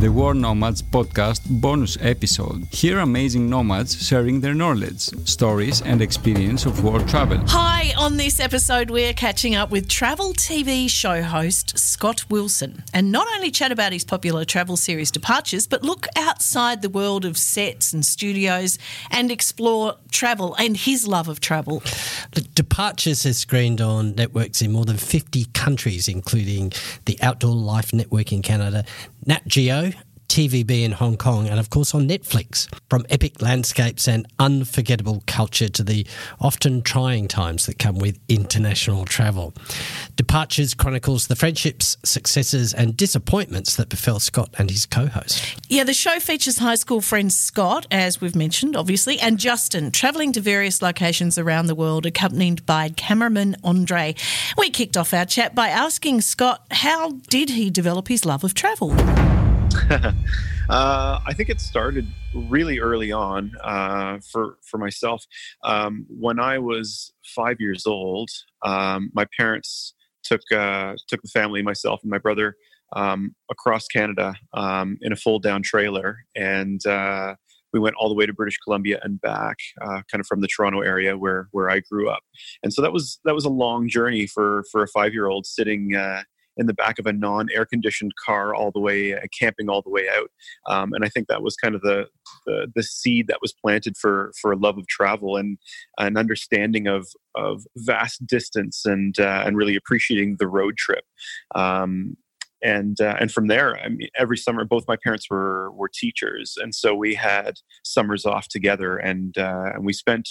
[0.00, 2.66] the World Nomads podcast bonus episode.
[2.72, 7.36] Hear amazing nomads sharing their knowledge, stories, and experience of war travel.
[7.48, 13.12] Hi, on this episode, we're catching up with travel TV show host Scott Wilson and
[13.12, 17.36] not only chat about his popular travel series Departures, but look outside the world of
[17.36, 18.78] sets and studios
[19.10, 21.82] and explore travel and his love of travel.
[22.54, 26.72] Departures has screened on networks in more than 50 countries, including
[27.04, 28.84] the Outdoor Life Network in Canada,
[29.26, 29.92] Nat Geo,
[30.30, 32.72] TVB in Hong Kong, and of course on Netflix.
[32.88, 36.06] From epic landscapes and unforgettable culture to the
[36.40, 39.52] often trying times that come with international travel.
[40.14, 45.56] Departures chronicles the friendships, successes, and disappointments that befell Scott and his co host.
[45.68, 50.30] Yeah, the show features high school friends Scott, as we've mentioned, obviously, and Justin, travelling
[50.34, 54.14] to various locations around the world, accompanied by cameraman Andre.
[54.56, 58.54] We kicked off our chat by asking Scott how did he develop his love of
[58.54, 58.94] travel?
[59.90, 65.24] uh, I think it started really early on uh, for for myself.
[65.64, 68.30] Um, when I was five years old,
[68.64, 72.56] um, my parents took uh, took the family, myself and my brother,
[72.94, 77.34] um, across Canada um, in a fold down trailer, and uh,
[77.72, 80.48] we went all the way to British Columbia and back, uh, kind of from the
[80.48, 82.22] Toronto area where where I grew up.
[82.62, 85.46] And so that was that was a long journey for for a five year old
[85.46, 86.22] sitting uh,
[86.56, 89.90] in the back of a non-air conditioned car all the way uh, camping all the
[89.90, 90.30] way out.
[90.66, 92.06] Um, and i think that was kind of the,
[92.46, 95.58] the, the seed that was planted for for a love of travel and
[95.98, 101.04] an understanding of of vast distance and uh, and really appreciating the road trip.
[101.54, 102.16] Um,
[102.62, 106.56] and uh, and from there, I mean, every summer, both my parents were were teachers,
[106.60, 110.28] and so we had summers off together, and uh, and we spent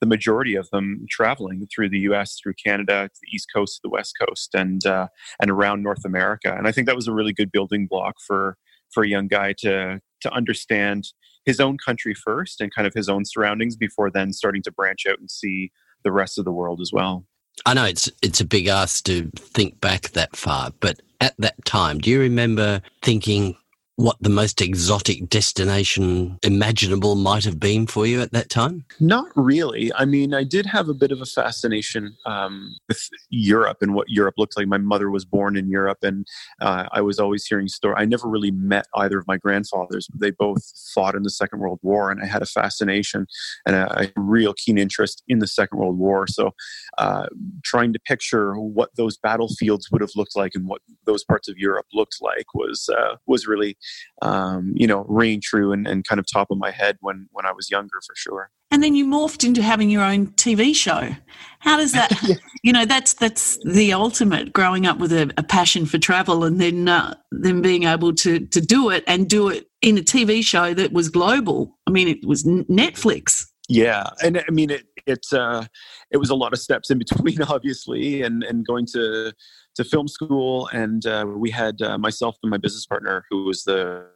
[0.00, 3.80] the majority of them traveling through the U.S., through Canada, to the East Coast, to
[3.84, 5.08] the West Coast, and uh,
[5.40, 6.54] and around North America.
[6.56, 8.56] And I think that was a really good building block for
[8.92, 11.08] for a young guy to to understand
[11.44, 15.06] his own country first and kind of his own surroundings before then starting to branch
[15.08, 15.72] out and see
[16.04, 17.26] the rest of the world as well.
[17.66, 21.64] I know it's it's a big ask to think back that far, but at that
[21.64, 23.56] time, do you remember thinking,
[23.96, 28.84] what the most exotic destination imaginable might have been for you at that time?
[29.00, 29.92] Not really.
[29.94, 34.08] I mean, I did have a bit of a fascination um, with Europe and what
[34.08, 34.66] Europe looked like.
[34.66, 36.26] My mother was born in Europe, and
[36.60, 37.96] uh, I was always hearing stories.
[37.98, 40.08] I never really met either of my grandfathers.
[40.14, 40.62] They both
[40.94, 43.26] fought in the Second World War, and I had a fascination
[43.66, 46.26] and a, a real keen interest in the Second World War.
[46.26, 46.52] So,
[46.96, 47.26] uh,
[47.62, 51.58] trying to picture what those battlefields would have looked like and what those parts of
[51.58, 53.76] Europe looked like was uh, was really
[54.22, 57.46] um, you know, ring true and, and kind of top of my head when when
[57.46, 58.50] I was younger for sure.
[58.70, 61.14] And then you morphed into having your own TV show.
[61.58, 62.10] How does that?
[62.22, 62.36] yeah.
[62.62, 64.52] You know, that's that's the ultimate.
[64.52, 68.40] Growing up with a, a passion for travel, and then uh, then being able to
[68.46, 71.76] to do it and do it in a TV show that was global.
[71.86, 73.46] I mean, it was Netflix.
[73.68, 74.84] Yeah, and I mean it.
[75.04, 75.64] It uh,
[76.10, 79.32] it was a lot of steps in between, obviously, and and going to
[79.76, 83.64] to film school, and uh, we had uh, myself and my business partner, who was
[83.64, 84.06] the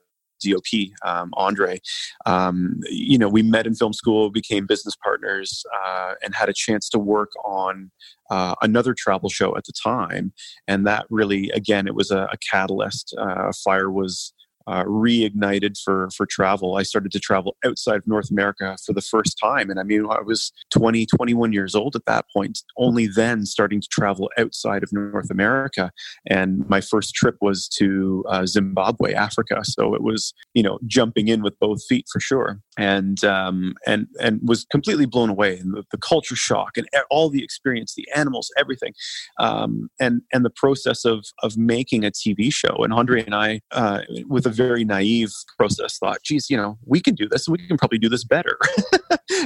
[0.45, 1.81] DOP, um, Andre.
[2.25, 6.55] Um, you know, we met in film school, became business partners, uh, and had a
[6.55, 7.91] chance to work on
[8.31, 10.33] uh, another travel show at the time.
[10.69, 13.15] And that really, again, it was a, a catalyst.
[13.19, 14.33] Uh, fire was
[14.67, 16.77] uh, reignited for for travel.
[16.77, 20.07] I started to travel outside of North America for the first time, and I mean,
[20.11, 22.61] I was 20, 21 years old at that point.
[22.77, 25.91] Only then starting to travel outside of North America,
[26.27, 29.61] and my first trip was to uh, Zimbabwe, Africa.
[29.65, 34.09] So it was you know jumping in with both feet for sure, and um, and
[34.21, 35.59] and was completely blown away.
[35.59, 38.93] And the, the, culture shock and all the experience, the animals, everything,
[39.39, 42.77] um, and and the process of of making a TV show.
[42.85, 47.01] And Andre and I, uh, with a very naive process thought geez you know we
[47.01, 48.59] can do this and we can probably do this better.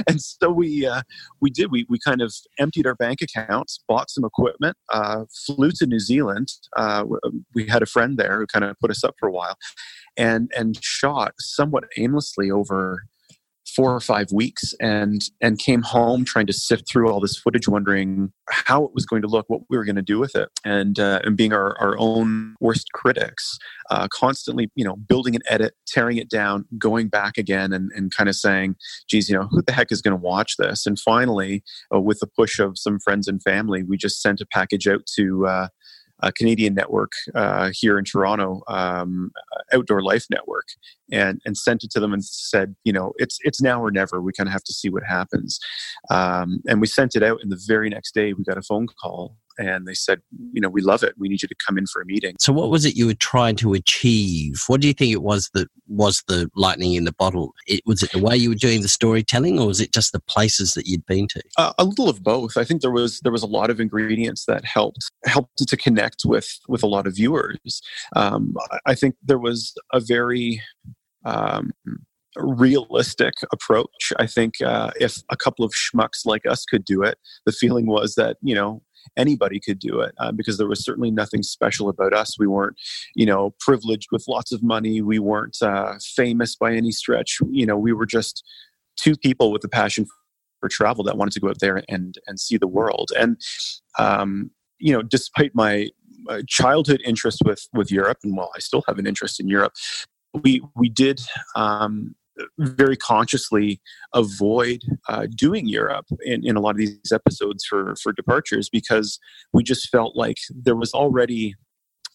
[0.07, 1.01] And so we uh,
[1.41, 1.71] we did.
[1.71, 5.99] We, we kind of emptied our bank accounts bought some equipment uh, flew to new
[5.99, 7.03] zealand uh,
[7.53, 9.55] we had a friend there who kind of put us up for a while
[10.17, 13.03] and and shot somewhat aimlessly over
[13.75, 17.67] four or five weeks and and came home trying to sift through all this footage
[17.67, 20.49] wondering how it was going to look what we were going to do with it.
[20.65, 23.57] And uh, and being our, our own worst critics
[23.89, 28.13] uh, constantly you know building an edit tearing it down going back again and, and
[28.15, 28.75] kind of saying
[29.09, 30.85] geez you know who the heck is going to watch this?
[30.85, 31.63] And finally
[31.93, 35.05] uh, with the push of some friends and family we just sent a package out
[35.15, 35.67] to uh,
[36.21, 39.31] a Canadian network uh, here in Toronto, um,
[39.73, 40.67] Outdoor Life Network,
[41.11, 44.21] and and sent it to them and said, you know, it's it's now or never.
[44.21, 45.59] We kind of have to see what happens.
[46.09, 48.87] Um, and we sent it out, and the very next day we got a phone
[48.87, 50.21] call and they said,
[50.53, 51.15] you know, we love it.
[51.17, 52.35] We need you to come in for a meeting.
[52.39, 54.61] So, what was it you were trying to achieve?
[54.67, 57.53] What do you think it was that was the lightning in the bottle?
[57.67, 60.19] It, was it the way you were doing the storytelling, or was it just the
[60.21, 61.41] places that you'd been to?
[61.57, 62.57] Uh, a little of both.
[62.57, 66.23] I think there was there was a lot of ingredients that helped helped to connect
[66.25, 67.81] with with a lot of viewers.
[68.15, 68.55] Um,
[68.85, 70.61] I think there was a very
[71.25, 71.71] um,
[72.35, 74.13] realistic approach.
[74.17, 77.85] I think uh, if a couple of schmucks like us could do it, the feeling
[77.85, 78.81] was that you know
[79.17, 82.37] anybody could do it uh, because there was certainly nothing special about us.
[82.39, 82.75] We weren't,
[83.15, 85.01] you know, privileged with lots of money.
[85.01, 87.39] We weren't uh, famous by any stretch.
[87.49, 88.43] You know, we were just
[88.97, 90.05] two people with a passion
[90.59, 93.11] for travel that wanted to go out there and and see the world.
[93.17, 93.41] And
[93.99, 95.89] um, you know, despite my
[96.47, 99.73] childhood interest with with Europe, and while I still have an interest in Europe,
[100.33, 101.21] we we did
[101.55, 102.15] um,
[102.57, 103.81] very consciously
[104.13, 109.19] avoid uh, doing Europe in, in a lot of these episodes for for departures because
[109.53, 111.55] we just felt like there was already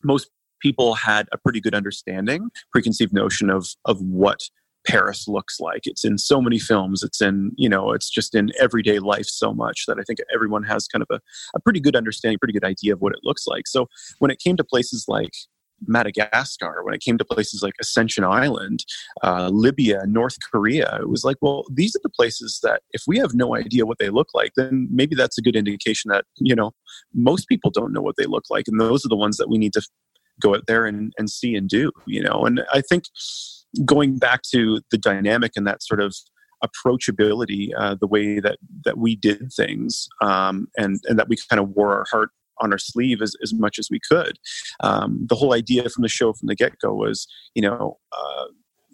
[0.04, 0.30] most
[0.60, 4.40] people had a pretty good understanding, preconceived notion of of what
[4.86, 5.82] Paris looks like.
[5.84, 7.02] It's in so many films.
[7.02, 10.62] It's in, you know, it's just in everyday life so much that I think everyone
[10.62, 11.20] has kind of a,
[11.54, 13.66] a pretty good understanding, pretty good idea of what it looks like.
[13.66, 13.88] So
[14.20, 15.32] when it came to places like
[15.87, 18.84] Madagascar, when it came to places like Ascension Island,
[19.23, 23.19] uh, Libya, North Korea, it was like, well, these are the places that if we
[23.19, 26.55] have no idea what they look like, then maybe that's a good indication that, you
[26.55, 26.73] know,
[27.14, 28.64] most people don't know what they look like.
[28.69, 29.82] And those are the ones that we need to
[30.40, 32.44] go out there and, and see and do, you know.
[32.44, 33.05] And I think
[33.84, 36.14] going back to the dynamic and that sort of
[36.64, 41.61] approachability, uh, the way that, that we did things, um, and, and that we kind
[41.61, 42.31] of wore our heart
[42.61, 44.38] on our sleeve as, as much as we could.
[44.81, 48.44] Um, the whole idea from the show from the get go was, you know, uh,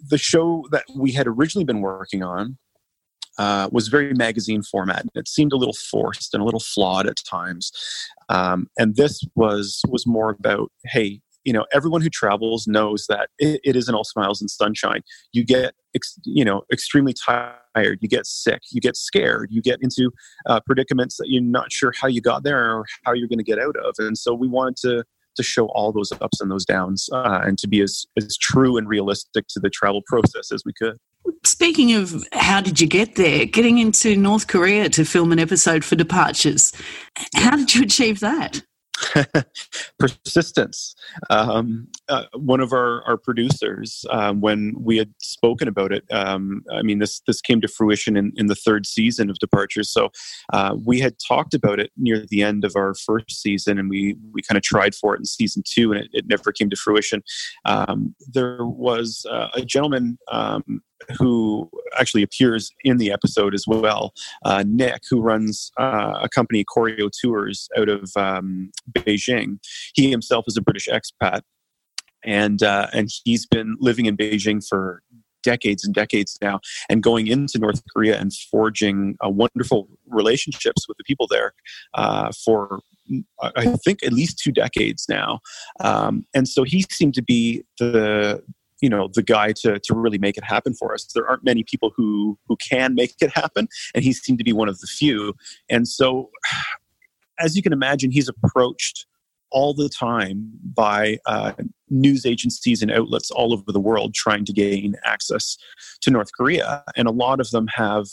[0.09, 2.57] the show that we had originally been working on
[3.37, 7.17] uh, was very magazine format, it seemed a little forced and a little flawed at
[7.27, 7.71] times.
[8.29, 13.29] Um, and this was was more about, hey, you know everyone who travels knows that
[13.39, 15.01] it, it isn't all smiles and sunshine.
[15.31, 19.79] You get ex, you know extremely tired you get sick you get scared you get
[19.81, 20.11] into
[20.45, 23.43] uh, predicaments that you're not sure how you got there or how you're going to
[23.43, 23.95] get out of.
[23.99, 25.03] And so we wanted to
[25.35, 28.77] to show all those ups and those downs uh, and to be as, as true
[28.77, 30.97] and realistic to the travel process as we could.
[31.43, 35.83] Speaking of how did you get there, getting into North Korea to film an episode
[35.83, 36.71] for Departures,
[37.35, 38.61] how did you achieve that?
[39.99, 40.95] persistence.
[41.29, 46.63] Um, uh, one of our, our producers, um, when we had spoken about it, um,
[46.71, 49.89] I mean, this this came to fruition in, in the third season of Departures.
[49.89, 50.11] So
[50.51, 54.15] uh, we had talked about it near the end of our first season, and we
[54.31, 56.75] we kind of tried for it in season two, and it, it never came to
[56.75, 57.23] fruition.
[57.65, 60.81] Um, there was uh, a gentleman um,
[61.17, 64.13] who actually appears in the episode as well,
[64.45, 69.59] uh, Nick, who runs uh, a company, Koryo Tours, out of um, Beijing.
[69.93, 71.41] He himself is a British expat,
[72.23, 75.01] and uh, and he's been living in Beijing for
[75.43, 76.59] decades and decades now,
[76.89, 81.53] and going into North Korea and forging uh, wonderful relationships with the people there
[81.93, 82.79] uh, for
[83.41, 85.39] I think at least two decades now.
[85.81, 88.41] Um, and so he seemed to be the
[88.83, 91.05] you know the guy to to really make it happen for us.
[91.05, 94.51] There aren't many people who who can make it happen, and he seemed to be
[94.51, 95.35] one of the few.
[95.69, 96.29] And so,
[97.39, 99.05] as you can imagine, he's approached
[99.51, 101.53] all the time by uh,
[101.89, 105.57] news agencies and outlets all over the world trying to gain access
[106.01, 108.07] to North Korea, and a lot of them have.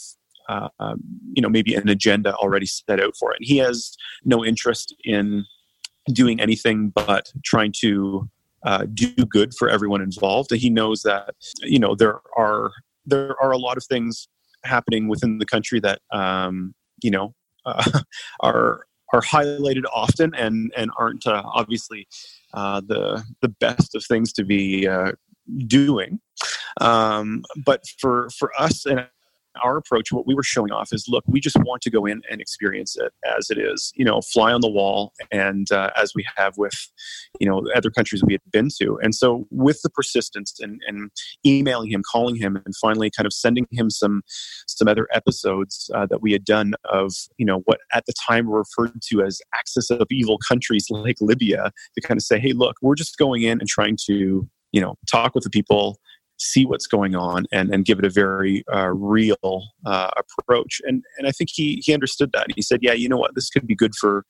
[0.49, 1.01] Uh, um,
[1.35, 3.37] you know, maybe an agenda already set out for it.
[3.39, 5.45] And he has no interest in
[6.13, 8.29] doing anything but trying to
[8.65, 10.53] uh, do good for everyone involved.
[10.53, 12.73] He knows that you know there are
[13.07, 14.29] there are a lot of things
[14.65, 17.35] happening within the country that um, you know
[17.67, 18.01] uh,
[18.41, 22.07] are are highlighted often and and aren't uh, obviously
[22.55, 25.13] uh, the the best of things to be uh,
[25.67, 26.21] doing.
[26.81, 29.07] Um, but for for us and
[29.63, 32.23] our approach, what we were showing off is, look, we just want to go in
[32.31, 36.13] and experience it as it is, you know, fly on the wall, and uh, as
[36.15, 36.75] we have with,
[37.39, 38.99] you know, other countries we had been to.
[39.03, 41.11] And so, with the persistence and, and
[41.45, 44.23] emailing him, calling him, and finally kind of sending him some
[44.67, 48.47] some other episodes uh, that we had done of, you know, what at the time
[48.47, 52.53] were referred to as axis of evil countries like Libya, to kind of say, hey,
[52.53, 55.99] look, we're just going in and trying to, you know, talk with the people
[56.41, 60.81] see what's going on and, and give it a very uh, real uh, approach.
[60.85, 62.47] And and I think he he understood that.
[62.55, 64.25] He said, yeah, you know what, this could be good for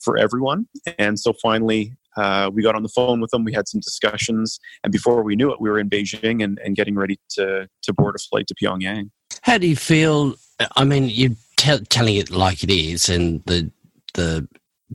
[0.00, 0.68] for everyone.
[0.98, 3.44] And so finally, uh, we got on the phone with them.
[3.44, 6.74] We had some discussions, and before we knew it, we were in Beijing and, and
[6.74, 9.10] getting ready to to board a flight to Pyongyang.
[9.42, 10.34] How do you feel?
[10.76, 13.70] I mean, you're t- telling it like it is, and the
[14.14, 14.48] the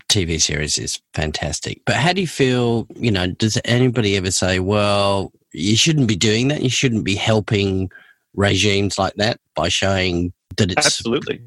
[0.10, 1.82] TV series is fantastic.
[1.86, 2.88] But how do you feel?
[2.96, 6.62] You know, does anybody ever say, "Well, you shouldn't be doing that.
[6.62, 7.92] You shouldn't be helping
[8.36, 11.42] regimes like that by showing that it's absolutely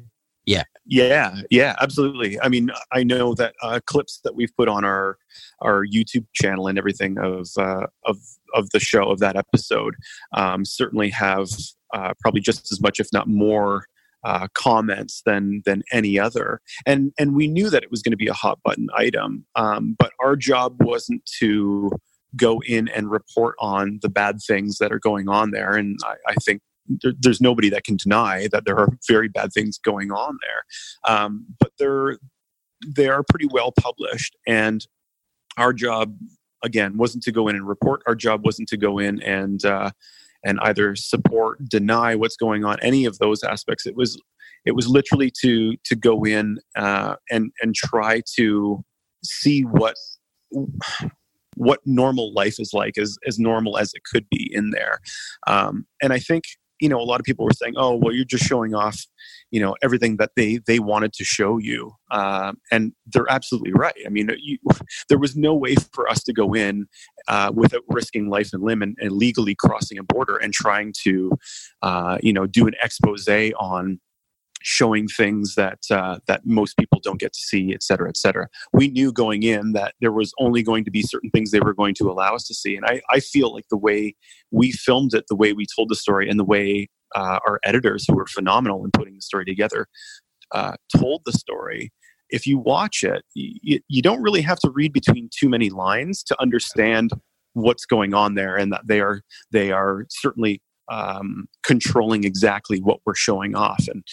[0.45, 4.85] yeah yeah yeah absolutely i mean i know that uh, clips that we've put on
[4.85, 5.17] our
[5.61, 8.17] our youtube channel and everything of uh, of
[8.53, 9.95] of the show of that episode
[10.33, 11.49] um, certainly have
[11.93, 13.85] uh, probably just as much if not more
[14.25, 18.17] uh, comments than than any other and and we knew that it was going to
[18.17, 21.91] be a hot button item um, but our job wasn't to
[22.35, 26.15] go in and report on the bad things that are going on there and i,
[26.27, 30.11] I think there, there's nobody that can deny that there are very bad things going
[30.11, 31.15] on there.
[31.15, 32.17] Um, but they're
[32.85, 34.85] they are pretty well published, and
[35.57, 36.15] our job
[36.63, 38.01] again wasn't to go in and report.
[38.07, 39.91] Our job wasn't to go in and uh,
[40.45, 43.85] and either support, deny what's going on, any of those aspects.
[43.85, 44.21] It was
[44.65, 48.83] it was literally to to go in uh, and and try to
[49.23, 49.95] see what
[51.55, 54.99] what normal life is like as as normal as it could be in there
[55.47, 56.43] um, and i think
[56.79, 59.05] you know a lot of people were saying oh well you're just showing off
[59.51, 61.93] you know everything that they they wanted to show you.
[62.11, 63.95] Um, and they're absolutely right.
[64.05, 64.57] I mean you,
[65.09, 66.87] there was no way for us to go in
[67.27, 71.31] uh, without risking life and limb and, and, legally crossing a border and trying to
[71.81, 73.99] uh, you know do an expose on
[74.67, 78.47] showing things that uh, that most people don't get to see, et cetera, et cetera.
[78.73, 81.75] We knew going in that there was only going to be certain things they were
[81.75, 84.15] going to allow us to see, and I, I feel like the way
[84.49, 88.05] we filmed it, the way we told the story, and the way uh, our editors,
[88.07, 89.85] who were phenomenal in putting the story together,
[90.51, 91.91] uh, told the story.
[92.31, 96.23] If you watch it, you, you don't really have to read between too many lines
[96.23, 97.11] to understand
[97.53, 100.59] what's going on there, and that they are they are certainly
[100.91, 103.87] um, controlling exactly what we're showing off.
[103.87, 104.03] And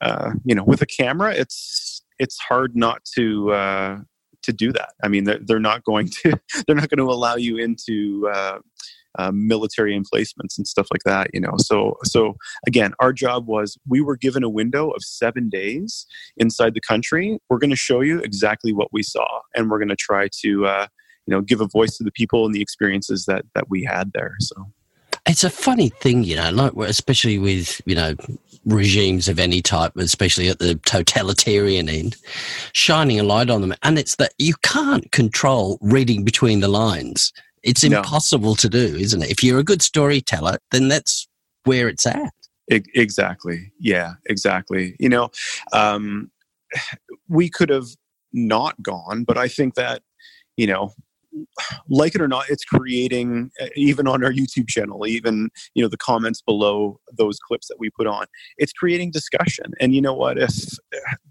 [0.00, 3.98] uh, you know, with a camera, it's it's hard not to uh,
[4.42, 4.90] to do that.
[5.02, 8.58] I mean, they're, they're not going to they're not going to allow you into uh,
[9.18, 11.30] uh, military emplacements and stuff like that.
[11.34, 15.48] You know, so so again, our job was we were given a window of seven
[15.48, 17.38] days inside the country.
[17.48, 20.66] We're going to show you exactly what we saw, and we're going to try to
[20.66, 20.86] uh,
[21.26, 24.12] you know give a voice to the people and the experiences that that we had
[24.12, 24.34] there.
[24.40, 24.56] So
[25.26, 28.14] it's a funny thing, you know, like especially with you know
[28.66, 32.16] regimes of any type, especially at the totalitarian end,
[32.72, 33.74] shining a light on them.
[33.82, 37.32] And it's that you can't control reading between the lines.
[37.62, 38.56] It's impossible no.
[38.56, 39.30] to do, isn't it?
[39.30, 41.26] If you're a good storyteller, then that's
[41.64, 42.32] where it's at.
[42.68, 43.72] Exactly.
[43.78, 44.96] Yeah, exactly.
[44.98, 45.30] You know,
[45.72, 46.30] um,
[47.28, 47.88] we could have
[48.32, 50.02] not gone, but I think that,
[50.56, 50.92] you know,
[51.88, 55.96] like it or not, it's creating even on our YouTube channel, even you know the
[55.96, 58.26] comments below those clips that we put on,
[58.58, 59.72] it's creating discussion.
[59.80, 60.38] And you know what?
[60.38, 60.54] If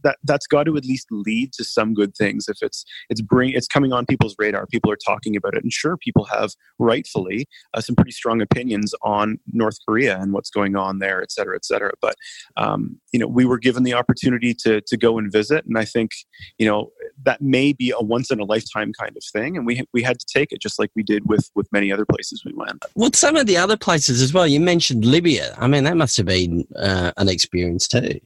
[0.03, 2.47] that that's got to at least lead to some good things.
[2.47, 5.73] If it's it's bring it's coming on people's radar, people are talking about it, and
[5.73, 10.75] sure, people have rightfully uh, some pretty strong opinions on North Korea and what's going
[10.75, 11.91] on there, et cetera, et cetera.
[12.01, 12.15] But
[12.57, 15.85] um, you know, we were given the opportunity to to go and visit, and I
[15.85, 16.11] think
[16.57, 16.91] you know
[17.23, 20.19] that may be a once in a lifetime kind of thing, and we we had
[20.19, 22.83] to take it just like we did with with many other places we went.
[22.95, 24.45] Well, some of the other places as well.
[24.45, 25.55] You mentioned Libya.
[25.57, 28.19] I mean, that must have been uh, an experience too.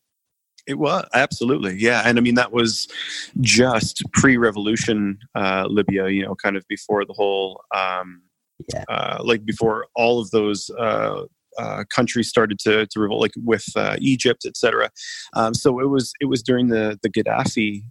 [0.67, 2.87] It was absolutely, yeah, and I mean that was
[3.39, 6.09] just pre-revolution uh, Libya.
[6.09, 8.23] You know, kind of before the whole, um,
[8.73, 8.83] yeah.
[8.89, 11.25] uh, like before all of those uh,
[11.59, 14.89] uh, countries started to, to revolt, like with uh, Egypt, etc.
[15.33, 17.83] Um, so it was it was during the the Gaddafi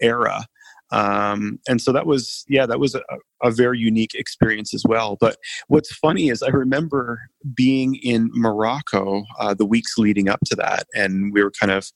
[0.00, 0.46] era,
[0.94, 3.02] um, and so that was yeah that was a,
[3.42, 5.16] a, very unique experience as well.
[5.20, 5.36] But
[5.66, 7.20] what's funny is i remember
[7.54, 11.90] being in morocco uh, the weeks leading up to that and we were kind of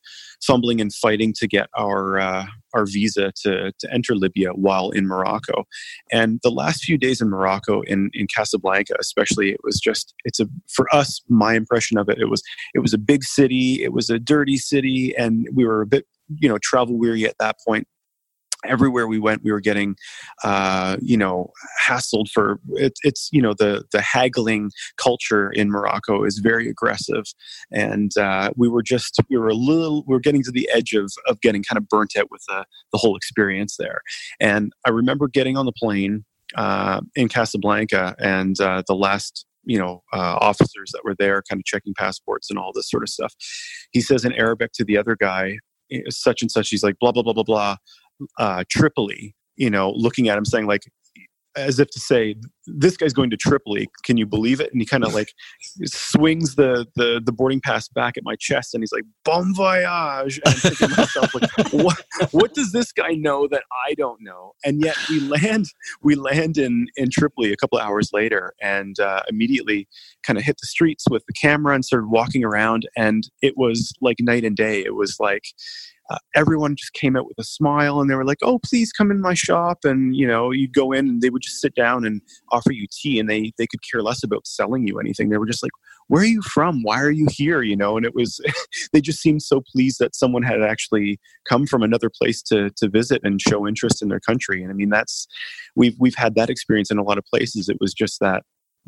[0.45, 5.07] fumbling and fighting to get our uh, our visa to, to enter libya while in
[5.07, 5.65] morocco.
[6.11, 10.41] And the last few days in morocco in, in casablanca especially it was just it's
[10.41, 12.43] a for us my impression of it it was
[12.75, 16.05] it was a big city it was a dirty city and we were a bit
[16.41, 17.87] you know travel weary at that point
[18.67, 19.97] everywhere we went we were getting
[20.45, 26.25] uh, you know hassled for it, it's you know the the haggling culture in morocco
[26.25, 27.25] is very aggressive.
[27.71, 30.93] And uh, we were just we were a little we were getting to the edge
[30.93, 34.01] of of getting kind of burnt out with the, the whole experience there.
[34.41, 36.25] And i remember getting on the plane
[36.55, 41.61] uh, in casablanca and uh, the last you know uh, officers that were there kind
[41.61, 43.35] of checking passports and all this sort of stuff.
[43.93, 45.59] He says in arabic to the other guy
[46.11, 47.77] such and such he's like blah blah blah blah blah
[48.39, 50.83] uh, Tripoli, you know, looking at him saying like,
[51.59, 53.89] as if to say, "This guy's going to Tripoli.
[54.05, 55.33] Can you believe it?" And he kind of like
[55.85, 60.41] swings the, the the boarding pass back at my chest, and he's like, "Bon voyage!"
[60.45, 64.21] And I'm thinking to myself, like, "What what does this guy know that I don't
[64.23, 65.67] know?" And yet we land
[66.03, 69.89] we land in in Tripoli a couple hours later, and uh, immediately
[70.23, 73.93] kind of hit the streets with the camera and started walking around, and it was
[74.01, 74.81] like night and day.
[74.85, 75.45] It was like
[76.11, 79.11] uh, everyone just came out with a smile and they were like, "Oh, please come
[79.11, 82.05] in my shop." And you know, you'd go in and they would just sit down
[82.05, 85.29] and offer you tea, and they they could care less about selling you anything.
[85.29, 85.73] They were just like,
[86.07, 86.83] "Where are you from?
[86.83, 88.41] Why are you here?" You know, and it was
[88.93, 92.89] they just seemed so pleased that someone had actually come from another place to to
[92.89, 94.63] visit and show interest in their country.
[94.63, 95.27] And I mean, that's
[95.77, 97.69] we've we've had that experience in a lot of places.
[97.69, 98.45] It was just that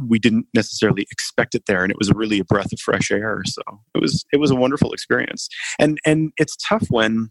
[0.08, 3.42] we didn't necessarily expect it there and it was really a breath of fresh air
[3.46, 3.62] so
[3.94, 5.48] it was it was a wonderful experience.
[5.78, 7.30] And and it's tough when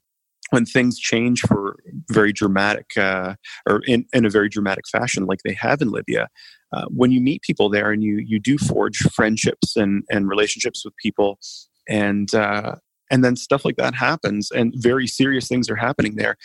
[0.51, 1.77] when things change for
[2.09, 3.35] very dramatic uh,
[3.69, 6.27] or in, in a very dramatic fashion like they have in libya.
[6.75, 10.83] Uh, when you meet people there and you you do forge friendships and and relationships
[10.85, 11.39] with people
[11.87, 12.75] and uh,
[13.09, 16.37] and then stuff like that happens and very serious things are happening there.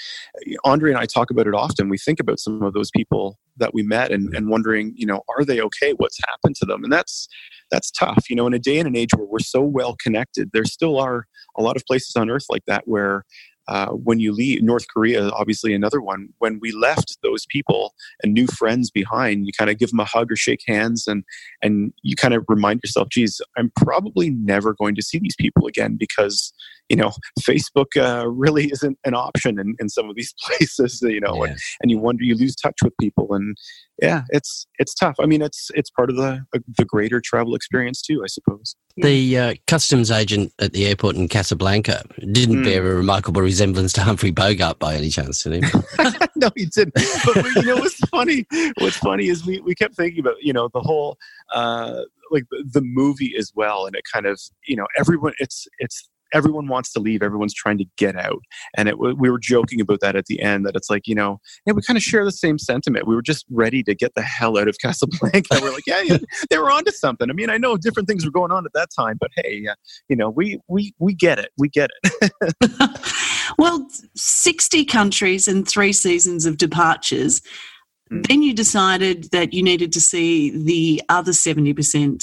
[0.65, 1.89] Andre and i talk about it often.
[1.89, 4.37] We think about some of those people that we met and, mm-hmm.
[4.37, 5.93] and wondering you know are they okay?
[5.93, 6.85] What's happened to them?
[6.85, 7.29] And that's
[7.71, 8.29] that's tough.
[8.29, 10.99] You know in a day and an age where we're so well connected there still
[10.99, 13.25] are a lot of places on earth like that where
[13.69, 16.29] uh, when you leave North Korea, obviously another one.
[16.39, 20.05] When we left those people and new friends behind, you kind of give them a
[20.05, 21.25] hug or shake hands, and
[21.63, 25.67] and you kind of remind yourself, "Geez, I'm probably never going to see these people
[25.67, 26.53] again because
[26.89, 31.21] you know Facebook uh, really isn't an option in, in some of these places." You
[31.21, 33.57] know, and, and you wonder, you lose touch with people, and
[34.03, 35.17] yeah, it's it's tough.
[35.21, 38.77] I mean, it's it's part of the uh, the greater travel experience too, I suppose.
[38.97, 42.65] The uh, customs agent at the airport in Casablanca didn't mm.
[42.65, 45.71] bear a remarkable resemblance to Humphrey Bogart by any chance, did he?
[46.37, 46.95] no, he didn't.
[46.95, 48.47] But you know what's funny?
[48.79, 51.19] What's funny is we, we kept thinking about you know the whole
[51.53, 55.67] uh, like the, the movie as well, and it kind of you know everyone it's
[55.81, 58.43] it's everyone wants to leave everyone's trying to get out.
[58.77, 61.41] And it we were joking about that at the end that it's like you know
[61.67, 63.07] yeah we kind of share the same sentiment.
[63.07, 65.61] We were just ready to get the hell out of casablanca.
[65.63, 66.19] We're like yeah, yeah
[66.51, 67.31] they were onto something.
[67.31, 69.75] I mean i know different things were going on at that time but hey uh,
[70.09, 71.51] you know we we we get it.
[71.57, 72.33] We get it.
[73.59, 77.41] Well 60 countries and three seasons of departures.
[78.11, 78.21] Hmm.
[78.29, 82.23] then you decided that you needed to see the other 70%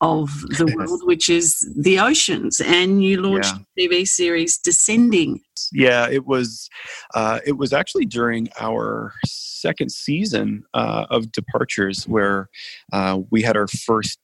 [0.00, 2.60] of the world, which is the oceans.
[2.60, 3.86] And you launched yeah.
[3.86, 5.40] a TV series, Descending.
[5.72, 6.68] Yeah, it was.
[7.14, 12.48] Uh, it was actually during our second season uh, of Departures where
[12.92, 14.18] uh, we had our first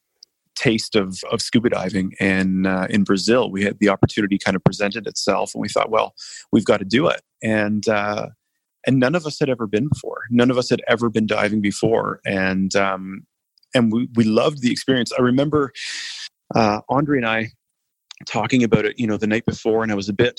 [0.55, 4.63] taste of, of scuba diving and uh, in Brazil we had the opportunity kind of
[4.63, 6.15] presented itself and we thought well
[6.53, 8.29] we've got to do it and uh,
[8.87, 11.61] and none of us had ever been before none of us had ever been diving
[11.61, 13.27] before and um,
[13.75, 15.13] and we, we loved the experience.
[15.19, 15.73] I remember
[16.55, 17.49] uh, Andre and I
[18.27, 20.39] talking about it, you know, the night before, and I was a bit,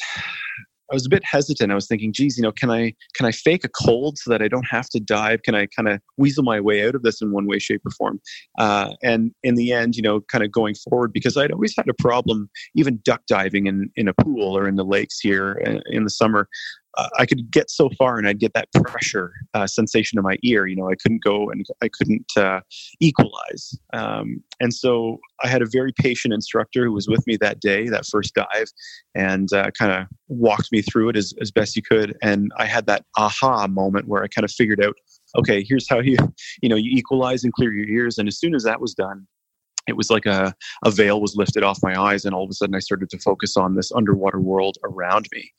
[0.92, 1.72] I was a bit hesitant.
[1.72, 4.42] I was thinking, geez, you know, can I can I fake a cold so that
[4.42, 5.42] I don't have to dive?
[5.42, 7.92] Can I kind of weasel my way out of this in one way, shape, or
[7.92, 8.22] form?
[8.60, 11.90] Uh, and in the end, you know, kind of going forward, because I'd always had
[11.90, 15.80] a problem, even duck diving in in a pool or in the lakes here uh,
[15.88, 16.48] in the summer
[17.18, 20.66] I could get so far and I'd get that pressure uh, sensation in my ear.
[20.66, 22.62] You know, I couldn't go and I couldn't uh,
[23.00, 23.78] equalize.
[23.94, 27.90] Um, and so I had a very patient instructor who was with me that day,
[27.90, 28.72] that first dive,
[29.14, 32.16] and uh, kind of walked me through it as, as best he could.
[32.22, 34.96] And I had that aha moment where I kind of figured out,
[35.38, 36.18] okay, here's how you,
[36.62, 38.18] you know, you equalize and clear your ears.
[38.18, 39.28] And as soon as that was done,
[39.88, 40.54] it was like a,
[40.84, 43.20] a veil was lifted off my eyes and all of a sudden i started to
[43.20, 45.52] focus on this underwater world around me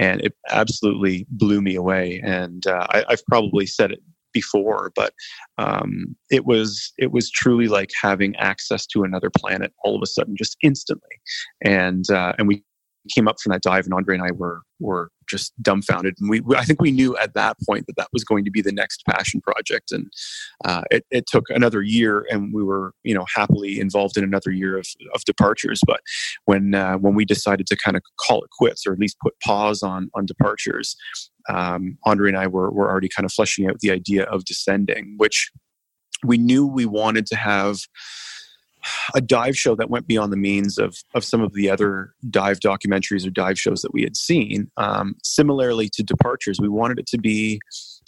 [0.00, 2.20] and it absolutely blew me away.
[2.24, 4.00] And uh, I, have probably said it
[4.32, 5.12] before, but
[5.58, 10.06] um, it was it was truly like having access to another planet all of a
[10.06, 11.20] sudden, just instantly.
[11.62, 12.64] And uh, and we
[13.08, 16.14] came up from that dive, and Andre and I were were just dumbfounded.
[16.18, 18.62] And we, I think we knew at that point that that was going to be
[18.62, 19.92] the next passion project.
[19.92, 20.10] And
[20.64, 24.50] uh, it, it, took another year, and we were, you know, happily involved in another
[24.50, 25.80] year of, of departures.
[25.86, 26.00] But
[26.46, 29.34] when uh, when we decided to kind of call it quits, or at least put
[29.40, 30.96] pause on on departures,
[31.48, 35.14] um, Andre and I were were already kind of fleshing out the idea of descending,
[35.16, 35.50] which
[36.24, 37.80] we knew we wanted to have
[39.14, 42.60] a dive show that went beyond the means of of some of the other dive
[42.60, 44.70] documentaries or dive shows that we had seen.
[44.76, 47.60] Um, similarly to Departures, we wanted it to be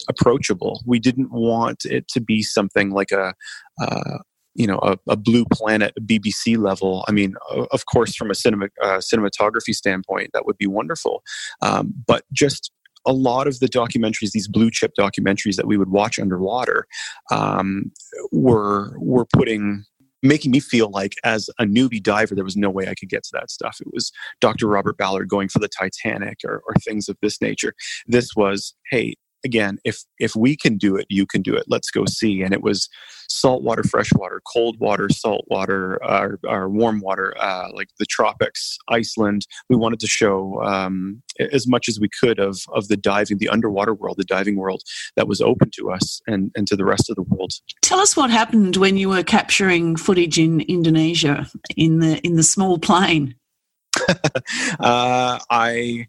[0.09, 0.81] approachable.
[0.85, 3.33] We didn't want it to be something like a
[3.81, 4.19] uh,
[4.55, 7.33] you know a, a, blue planet bbc level i mean
[7.71, 11.23] of course from a cinema uh, cinematography standpoint that would be wonderful
[11.63, 12.71] um, but just
[13.05, 16.87] a lot of the documentaries, these blue chip documentaries that we would watch underwater,
[17.31, 17.91] um,
[18.31, 19.83] were were putting
[20.23, 23.23] making me feel like as a newbie diver there was no way i could get
[23.23, 23.77] to that stuff.
[23.79, 27.73] It was dr robert ballard going for the titanic or, or things of this nature.
[28.07, 31.65] This was hey again, if if we can do it, you can do it.
[31.67, 32.41] Let's go see.
[32.41, 32.89] And it was
[33.29, 38.77] salt saltwater, freshwater, cold water, salt water, uh, or warm water, uh, like the tropics,
[38.89, 39.45] Iceland.
[39.69, 43.49] We wanted to show um, as much as we could of of the diving, the
[43.49, 44.83] underwater world, the diving world
[45.15, 47.53] that was open to us and and to the rest of the world.
[47.81, 52.43] Tell us what happened when you were capturing footage in Indonesia in the in the
[52.43, 53.35] small plane.
[54.79, 56.07] uh, I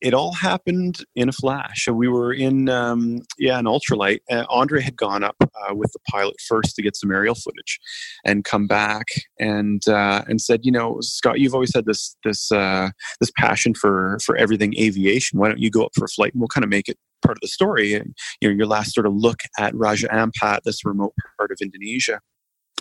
[0.00, 1.88] it all happened in a flash.
[1.88, 4.20] We were in, um, yeah, an ultralight.
[4.30, 7.80] Uh, Andre had gone up uh, with the pilot first to get some aerial footage,
[8.24, 9.06] and come back
[9.40, 13.74] and uh, and said, you know, Scott, you've always had this this uh, this passion
[13.74, 15.38] for for everything aviation.
[15.38, 17.36] Why don't you go up for a flight and we'll kind of make it part
[17.36, 17.94] of the story?
[17.94, 21.58] And, you know, your last sort of look at Raja Ampat, this remote part of
[21.60, 22.20] Indonesia.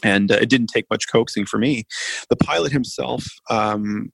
[0.03, 1.85] And uh, it didn't take much coaxing for me.
[2.29, 4.11] The pilot himself um,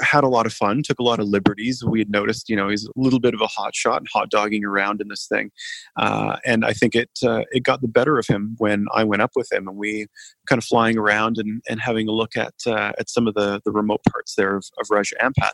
[0.00, 1.82] had a lot of fun, took a lot of liberties.
[1.84, 4.30] We had noticed, you know, he's a little bit of a hot shot and hot
[4.30, 5.50] dogging around in this thing.
[5.96, 9.22] Uh, and I think it uh, it got the better of him when I went
[9.22, 10.06] up with him and we
[10.46, 13.60] kind of flying around and, and having a look at uh, at some of the,
[13.64, 15.52] the remote parts there of, of Raja Ampat.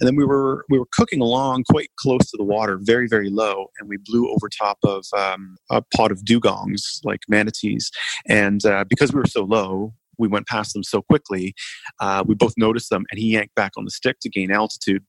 [0.00, 3.30] And then we were we were cooking along quite close to the water, very, very
[3.30, 7.90] low, and we blew over top of um, a pod of dugongs, like manatees.
[8.28, 11.54] And uh, because we were so low, we went past them so quickly,
[12.00, 15.02] uh, we both noticed them, and he yanked back on the stick to gain altitude.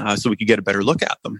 [0.00, 1.38] Uh, so we could get a better look at them.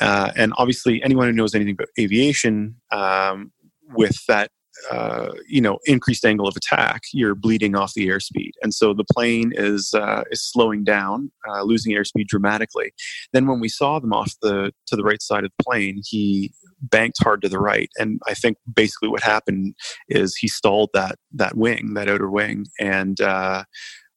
[0.00, 3.52] Uh, and obviously, anyone who knows anything about aviation, um,
[3.94, 4.50] with that
[4.90, 9.04] uh, you know increased angle of attack, you're bleeding off the airspeed, and so the
[9.12, 12.92] plane is uh, is slowing down, uh, losing airspeed dramatically.
[13.32, 16.52] Then when we saw them off the to the right side of the plane, he
[16.80, 19.74] banked hard to the right, and I think basically what happened
[20.08, 23.64] is he stalled that that wing, that outer wing, and uh,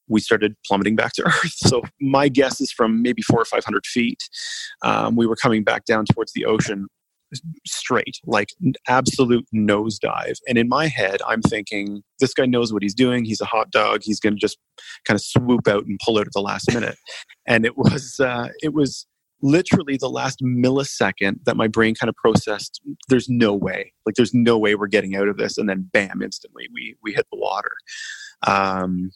[0.07, 1.53] we started plummeting back to earth.
[1.53, 4.21] So my guess is from maybe four or five hundred feet,
[4.83, 6.87] um, we were coming back down towards the ocean
[7.65, 8.49] straight, like
[8.87, 10.37] absolute nosedive.
[10.47, 13.25] And in my head, I'm thinking, this guy knows what he's doing.
[13.25, 14.01] He's a hot dog.
[14.03, 14.57] He's going to just
[15.05, 16.97] kind of swoop out and pull out at the last minute.
[17.47, 19.07] and it was, uh, it was
[19.41, 22.81] literally the last millisecond that my brain kind of processed.
[23.07, 25.57] There's no way, like, there's no way we're getting out of this.
[25.57, 26.21] And then, bam!
[26.21, 27.71] Instantly, we we hit the water.
[28.45, 29.11] Um,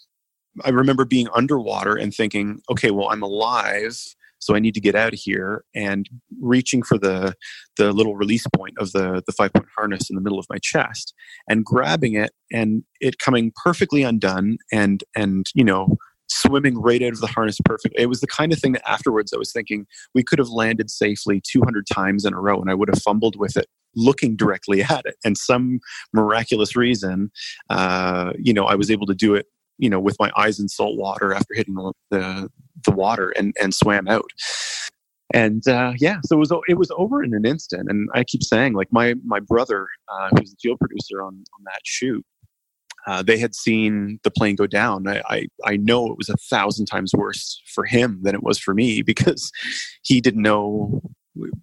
[0.63, 3.97] I remember being underwater and thinking, okay, well, I'm alive
[4.43, 6.09] so I need to get out of here and
[6.41, 7.35] reaching for the
[7.77, 10.57] the little release point of the the five point harness in the middle of my
[10.61, 11.13] chest
[11.47, 15.97] and grabbing it and it coming perfectly undone and and you know
[16.29, 18.01] swimming right out of the harness perfectly.
[18.01, 20.89] It was the kind of thing that afterwards I was thinking we could have landed
[20.89, 24.81] safely 200 times in a row and I would have fumbled with it looking directly
[24.81, 25.15] at it.
[25.23, 25.79] And some
[26.13, 27.31] miraculous reason,
[27.69, 30.67] uh, you know, I was able to do it you know with my eyes in
[30.67, 32.49] salt water after hitting the the,
[32.91, 34.29] water and and swam out
[35.33, 38.43] and uh, yeah so it was it was over in an instant and i keep
[38.43, 42.25] saying like my my brother uh, who's the field producer on on that shoot
[43.05, 45.07] uh, they had seen the plane go down.
[45.07, 48.57] I, I, I know it was a thousand times worse for him than it was
[48.57, 49.51] for me because
[50.03, 51.01] he didn't know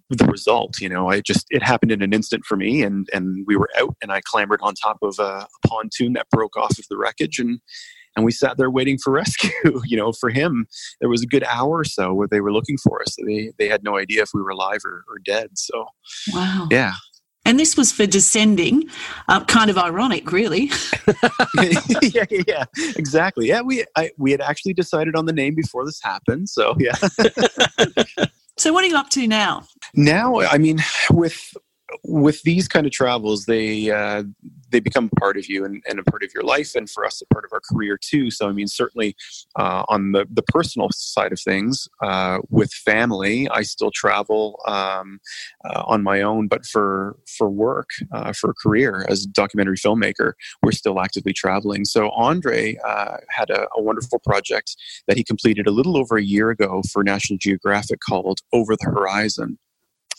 [0.09, 0.79] the result.
[0.79, 3.69] You know, I just it happened in an instant for me, and and we were
[3.77, 6.97] out, and I clambered on top of a, a pontoon that broke off of the
[6.97, 7.59] wreckage, and
[8.15, 9.81] and we sat there waiting for rescue.
[9.85, 10.67] you know, for him,
[10.99, 13.15] there was a good hour or so where they were looking for us.
[13.25, 15.57] They they had no idea if we were alive or, or dead.
[15.57, 15.85] So,
[16.33, 16.93] wow, yeah.
[17.43, 18.83] And this was for descending,
[19.27, 20.69] uh, kind of ironic, really.
[22.01, 23.47] yeah, yeah, exactly.
[23.47, 26.49] Yeah, we I, we had actually decided on the name before this happened.
[26.49, 26.95] So yeah.
[28.57, 29.63] so what are you up to now?
[29.95, 31.53] Now, I mean, with
[32.03, 34.23] with these kind of travels, they uh,
[34.71, 37.21] they become part of you and, and, a part of your life, and for us,
[37.21, 38.31] a part of our career too.
[38.31, 39.15] So, I mean, certainly
[39.57, 45.19] uh, on the, the personal side of things, uh, with family, I still travel um,
[45.65, 49.77] uh, on my own, but for for work, uh, for a career as a documentary
[49.77, 51.85] filmmaker, we're still actively traveling.
[51.85, 54.75] So, Andre uh, had a, a wonderful project
[55.07, 58.85] that he completed a little over a year ago for National Geographic called Over the
[58.85, 59.57] Horizon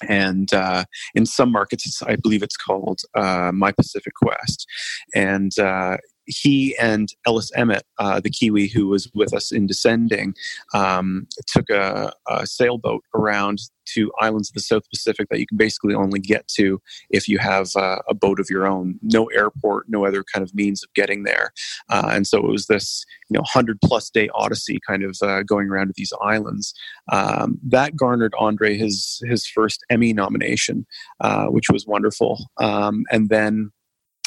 [0.09, 0.85] and uh,
[1.15, 4.67] in some markets, I believe it's called uh, My Pacific Quest.
[5.15, 10.35] And uh, he and Ellis Emmett, uh, the Kiwi who was with us in descending,
[10.75, 15.57] um, took a, a, sailboat around to islands of the South Pacific that you can
[15.57, 16.81] basically only get to
[17.11, 18.99] if you have uh, a boat of your own.
[19.03, 21.53] No airport, no other kind of means of getting there.
[21.89, 25.43] Uh, and so it was this, you know, hundred plus day odyssey, kind of uh,
[25.43, 26.75] going around to these islands.
[27.11, 30.87] Um, that garnered Andre his his first Emmy nomination,
[31.21, 32.51] uh, which was wonderful.
[32.59, 33.73] Um, and then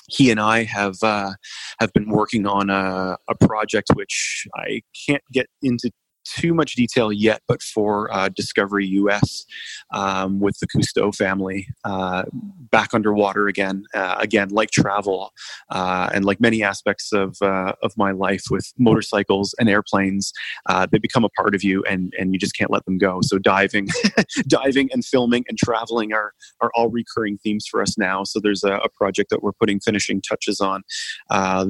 [0.08, 1.34] he and I have uh,
[1.80, 5.92] have been working on a, a project which I can't get into
[6.26, 9.46] too much detail yet, but for uh, Discovery US
[9.94, 12.24] um, with the Cousteau family uh,
[12.72, 15.32] back underwater again, uh, again like travel
[15.70, 20.34] uh, and like many aspects of uh, of my life with motorcycles and airplanes,
[20.68, 23.20] uh, they become a part of you and and you just can't let them go.
[23.22, 23.88] So diving,
[24.48, 28.24] diving and filming and traveling are are all recurring themes for us now.
[28.24, 30.84] So there's a, a project that we're putting finishing touches on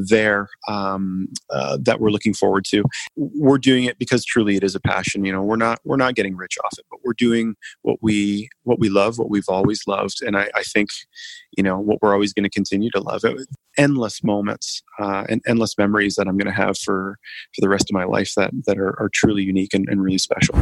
[0.09, 2.83] there um, that we're looking forward to.
[3.15, 5.97] We're doing it because truly truly it is a passion you know we're not we're
[5.97, 9.49] not getting rich off it but we're doing what we what we love what we've
[9.49, 10.89] always loved and i, I think
[11.57, 13.37] you know what we're always going to continue to love it
[13.77, 17.17] endless moments uh, and endless memories that i'm going to have for
[17.53, 20.17] for the rest of my life that that are, are truly unique and, and, really
[20.17, 20.55] special.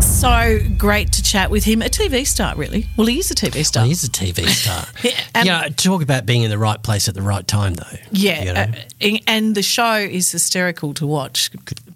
[0.00, 1.82] So great to chat with him.
[1.82, 2.86] A tv star really.
[2.96, 3.82] Well he is a tv star.
[3.82, 4.86] Well, he's a tv star.
[5.02, 7.98] Yeah, you know, talk about being in the right place at the right time though.
[8.10, 9.14] Yeah you know?
[9.14, 11.50] uh, and the show is hysterical to watch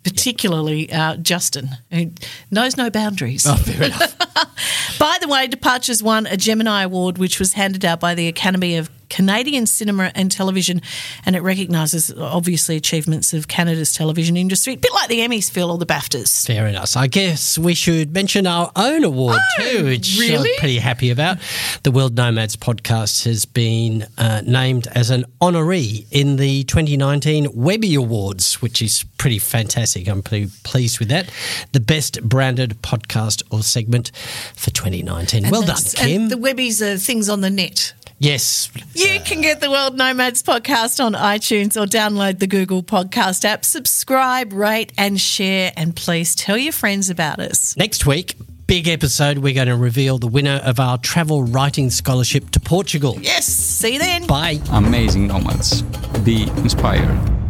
[0.04, 2.10] particularly uh, Justin, who
[2.50, 3.46] knows no boundaries.
[3.46, 4.18] Oh, fair enough.
[4.98, 8.76] By the way, Departures won a Gemini Award, which was handed out by the Academy
[8.76, 10.80] of Canadian cinema and television,
[11.26, 15.70] and it recognises obviously achievements of Canada's television industry, a bit like the Emmys, Phil,
[15.70, 16.46] or the BAFTAs.
[16.46, 16.96] Fair enough.
[16.96, 20.50] I guess we should mention our own award oh, too, which really?
[20.50, 21.36] I'm pretty happy about.
[21.82, 27.94] The World Nomads podcast has been uh, named as an honoree in the 2019 Webby
[27.94, 30.08] Awards, which is pretty fantastic.
[30.08, 31.30] I'm pretty pleased with that.
[31.72, 34.10] The best branded podcast or segment
[34.54, 35.44] for 2019.
[35.44, 36.30] And well done, Kim.
[36.30, 37.92] the Webbies are things on the net.
[38.22, 38.70] Yes.
[38.94, 43.44] You uh, can get the World Nomads podcast on iTunes or download the Google Podcast
[43.44, 43.64] app.
[43.64, 45.72] Subscribe, rate, and share.
[45.76, 47.76] And please tell your friends about us.
[47.76, 48.36] Next week,
[48.68, 53.18] big episode, we're going to reveal the winner of our travel writing scholarship to Portugal.
[53.20, 53.46] Yes.
[53.46, 54.28] See you then.
[54.28, 54.60] Bye.
[54.70, 55.82] Amazing Nomads.
[56.22, 57.41] Be inspired.